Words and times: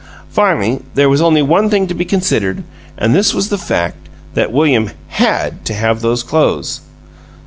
Finally, 0.31 0.79
there 0.95 1.07
was 1.07 1.21
only 1.21 1.43
one 1.43 1.69
thing 1.69 1.85
to 1.85 1.93
be 1.93 2.03
considered 2.03 2.63
and 2.97 3.13
this 3.13 3.35
was 3.35 3.49
the 3.49 3.57
fact 3.59 3.97
that 4.33 4.51
William 4.51 4.89
HAD 5.09 5.63
to 5.65 5.75
have 5.75 6.01
those 6.01 6.23
clothes! 6.23 6.81